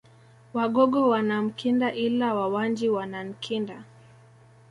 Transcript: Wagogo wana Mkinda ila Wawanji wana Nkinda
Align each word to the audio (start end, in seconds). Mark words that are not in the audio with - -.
Wagogo 0.53 1.09
wana 1.09 1.41
Mkinda 1.41 1.93
ila 1.93 2.33
Wawanji 2.35 2.89
wana 2.89 3.23
Nkinda 3.23 3.83